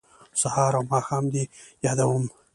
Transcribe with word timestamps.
سهار 0.41 0.71
او 0.77 0.83
ماښام 0.93 1.25
دې 1.33 1.43
یادوم 1.85 2.23